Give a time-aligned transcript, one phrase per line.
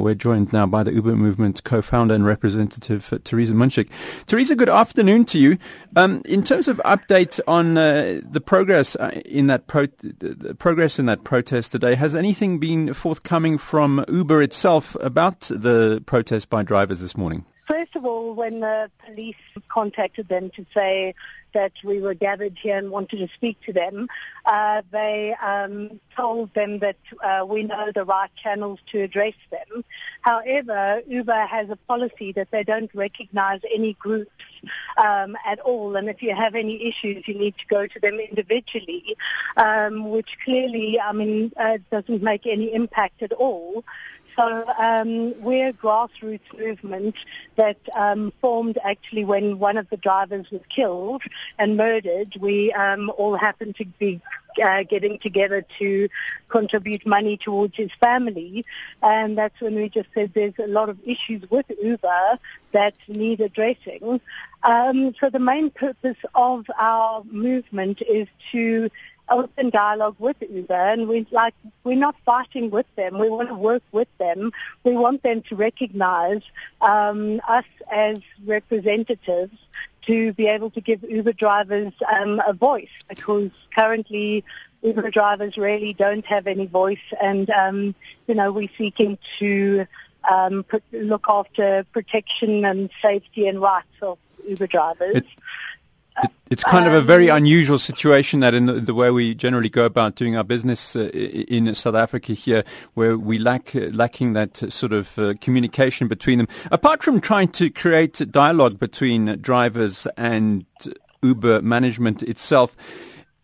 [0.00, 3.88] We're joined now by the Uber Movement co-founder and representative, uh, Teresa Munchik.
[4.26, 5.58] Teresa, good afternoon to you.
[5.96, 10.98] Um, in terms of updates on uh, the progress uh, in that pro- the progress
[10.98, 16.62] in that protest today, has anything been forthcoming from Uber itself about the protest by
[16.62, 17.44] drivers this morning?
[17.66, 19.36] First of all, when the police
[19.68, 21.14] contacted them to say
[21.54, 24.08] that we were gathered here and wanted to speak to them,
[24.44, 29.84] uh, they um, told them that uh, we know the right channels to address them.
[30.20, 34.30] However, Uber has a policy that they don't recognize any groups
[34.98, 38.18] um, at all, and if you have any issues, you need to go to them
[38.18, 39.16] individually,
[39.56, 43.84] um, which clearly, I mean, uh, doesn't make any impact at all.
[44.36, 47.14] So um, we're a grassroots movement
[47.56, 51.22] that um, formed actually when one of the drivers was killed
[51.58, 52.34] and murdered.
[52.40, 54.20] We um, all happened to be
[54.62, 56.08] uh, getting together to
[56.48, 58.64] contribute money towards his family.
[59.02, 62.38] And that's when we just said there's a lot of issues with Uber
[62.72, 64.20] that need addressing.
[64.64, 68.90] Um, so the main purpose of our movement is to
[69.28, 73.18] open dialogue with Uber, and we like we're not fighting with them.
[73.18, 74.52] We want to work with them.
[74.82, 76.42] We want them to recognise
[76.80, 79.56] um, us as representatives
[80.02, 84.44] to be able to give Uber drivers um, a voice because currently
[84.82, 87.94] Uber drivers really don't have any voice, and um,
[88.26, 89.86] you know we're seeking to
[90.30, 95.16] um, look after protection and safety and rights of Uber drivers.
[95.16, 95.26] It,
[96.50, 99.34] it's kind um, of a very um, unusual situation that in the, the, way we
[99.34, 103.88] generally go about doing our business uh, in South Africa here, where we lack uh,
[103.92, 106.48] lacking that uh, sort of uh, communication between them.
[106.70, 110.66] Apart from trying to create dialogue between drivers and
[111.22, 112.76] Uber management itself,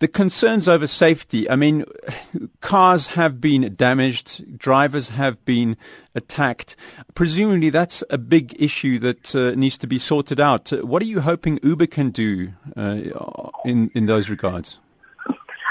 [0.00, 1.84] the concerns over safety, I mean,
[2.60, 5.76] cars have been damaged, drivers have been
[6.14, 6.74] attacked.
[7.14, 10.70] Presumably that's a big issue that uh, needs to be sorted out.
[10.70, 13.00] What are you hoping Uber can do uh,
[13.64, 14.78] in, in those regards?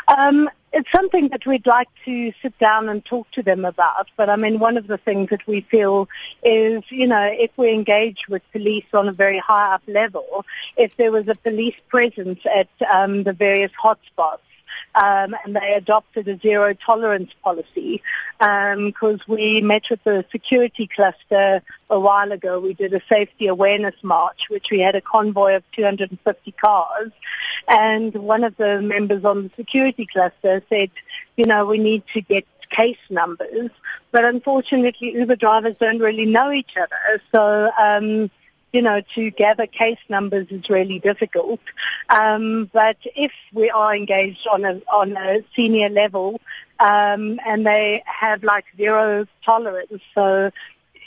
[0.07, 4.07] Um, it's something that we'd like to sit down and talk to them about.
[4.15, 6.07] But I mean, one of the things that we feel
[6.43, 10.45] is, you know, if we engage with police on a very high up level,
[10.77, 14.39] if there was a police presence at um, the various hotspots,
[14.95, 18.01] um, and they adopted a zero tolerance policy
[18.37, 22.59] because um, we met with the security cluster a while ago.
[22.59, 27.11] We did a safety awareness march, which we had a convoy of 250 cars,
[27.67, 30.91] and one of the members on the security cluster said,
[31.37, 33.69] you know, we need to get case numbers,
[34.11, 37.21] but unfortunately Uber drivers don't really know each other.
[37.31, 38.29] So um,
[38.71, 41.59] you know, to gather case numbers is really difficult.
[42.09, 46.39] Um, but if we are engaged on a on a senior level,
[46.79, 50.51] um, and they have like zero tolerance, so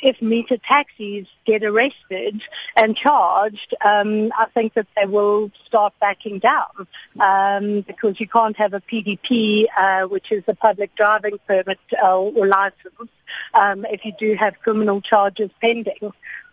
[0.02, 2.42] if meter taxis get arrested
[2.76, 6.88] and charged, um, I think that they will start backing down
[7.20, 12.18] um, because you can't have a PDP, uh, which is a public driving permit uh,
[12.18, 13.10] or license,
[13.54, 16.12] um, if you do have criminal charges pending.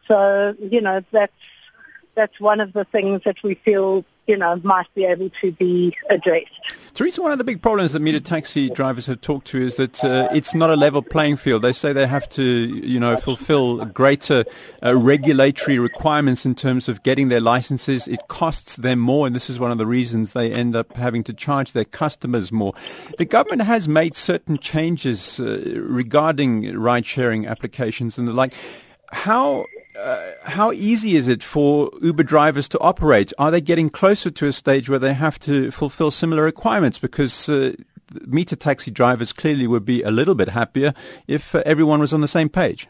[0.09, 1.31] So, you know, that's,
[2.15, 5.95] that's one of the things that we feel, you know, might be able to be
[6.09, 6.75] addressed.
[6.95, 10.03] Teresa, one of the big problems that meter taxi drivers have talked to is that
[10.03, 11.61] uh, it's not a level playing field.
[11.61, 14.43] They say they have to, you know, fulfill greater
[14.83, 18.07] uh, regulatory requirements in terms of getting their licenses.
[18.07, 21.23] It costs them more, and this is one of the reasons they end up having
[21.25, 22.73] to charge their customers more.
[23.19, 28.55] The government has made certain changes uh, regarding ride-sharing applications and the like.
[29.11, 29.65] How
[29.97, 33.33] uh, how easy is it for Uber drivers to operate?
[33.37, 36.99] Are they getting closer to a stage where they have to fulfill similar requirements?
[36.99, 37.73] Because uh,
[38.25, 40.93] meter taxi drivers clearly would be a little bit happier
[41.27, 42.87] if uh, everyone was on the same page.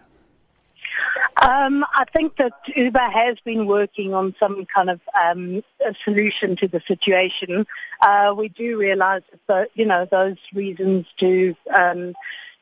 [1.41, 5.63] Um, I think that Uber has been working on some kind of um,
[6.03, 7.65] solution to the situation.
[8.01, 12.13] Uh, we do realise that, you know, those reasons do um,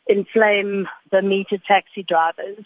[0.07, 2.65] inflame the meter taxi drivers.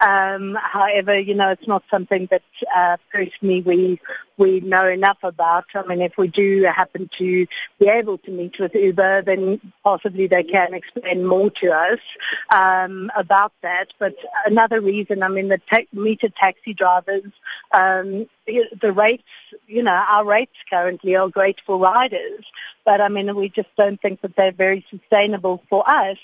[0.00, 2.42] Um, however, you know, it's not something that
[2.74, 4.00] uh, personally we
[4.36, 5.66] we know enough about.
[5.74, 7.46] I mean, if we do happen to
[7.78, 12.00] be able to meet with Uber, then possibly they can explain more to us
[12.50, 13.92] um, about that.
[13.98, 17.30] But another reason, I mean, the ta- meter taxi drivers,
[17.72, 19.22] um, the rates,
[19.66, 22.44] you know, our rates currently are great for riders,
[22.84, 26.18] but I mean, we just don't think that they're very sustainable for us.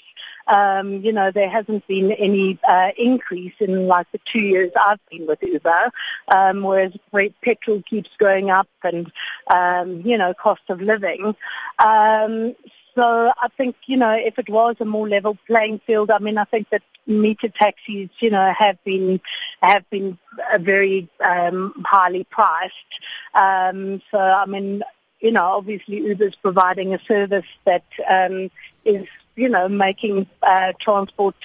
[0.49, 5.05] Um, you know, there hasn't been any uh, increase in like the two years I've
[5.11, 5.91] been with Uber,
[6.29, 6.93] um, whereas
[7.43, 9.11] petrol keeps going up and,
[9.59, 11.25] um, you know, cost of living.
[11.79, 12.55] Um,
[12.95, 16.39] so I think, you know, if it was a more level playing field, I mean,
[16.39, 19.21] I think that meter taxis, you know, have been
[19.63, 20.19] have been
[20.61, 22.93] very um, highly priced.
[23.35, 24.83] Um, so I mean,
[25.21, 28.51] you know, obviously Uber's providing a service that um,
[28.85, 29.07] is
[29.39, 31.37] you know, making uh, transport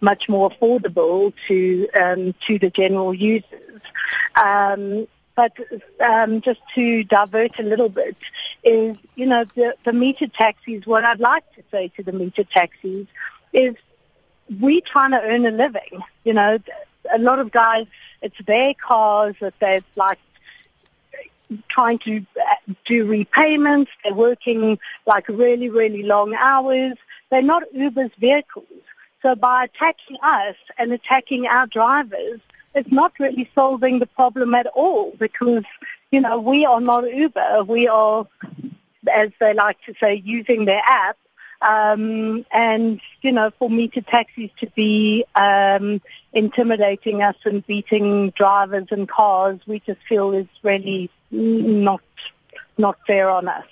[0.00, 3.82] much more affordable to um, to the general users.
[4.34, 5.56] Um, but
[6.00, 8.16] um, just to divert a little bit,
[8.64, 10.86] is you know the, the meter taxis.
[10.86, 13.06] What I'd like to say to the meter taxis
[13.52, 13.74] is,
[14.58, 16.02] we're trying to earn a living.
[16.24, 16.58] You know,
[17.12, 17.86] a lot of guys,
[18.22, 20.18] it's their cars that they've like
[21.68, 23.90] trying to uh, do repayments.
[24.04, 26.94] They're working like really, really long hours.
[27.30, 28.66] They're not Uber's vehicles.
[29.22, 32.40] So by attacking us and attacking our drivers,
[32.74, 35.64] it's not really solving the problem at all because,
[36.10, 37.64] you know, we are not Uber.
[37.64, 38.26] We are,
[39.12, 41.16] as they like to say, using their app.
[41.60, 46.00] Um, and, you know, for meter taxis to be um,
[46.32, 52.00] intimidating us and beating drivers and cars, we just feel is really not
[52.78, 53.64] not fair on us.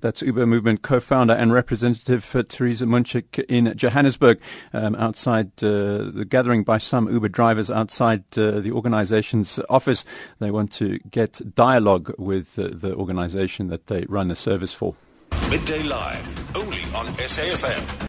[0.00, 4.38] That's Uber Movement co-founder and representative for Theresa Munchik in Johannesburg,
[4.72, 10.04] um, outside uh, the gathering by some Uber drivers outside uh, the organization's office.
[10.38, 14.94] They want to get dialogue with uh, the organization that they run the service for.
[15.50, 18.02] Midday Live, only on SAFM.